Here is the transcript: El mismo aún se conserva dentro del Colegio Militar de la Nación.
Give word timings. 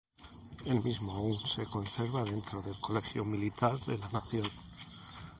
El 0.65 0.81
mismo 0.83 1.11
aún 1.11 1.45
se 1.45 1.67
conserva 1.67 2.23
dentro 2.23 2.59
del 2.59 2.79
Colegio 2.79 3.23
Militar 3.23 3.79
de 3.81 3.99
la 3.99 4.09
Nación. 4.09 4.47